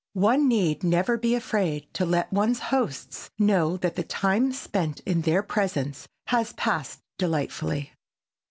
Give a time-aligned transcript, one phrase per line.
[0.17, 5.21] One need never be afraid to let one's hosts know that the time spent in
[5.21, 7.93] their presence has passed delightfully.